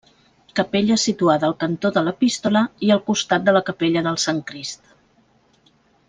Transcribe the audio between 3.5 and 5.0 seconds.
la capella del Sant Crist.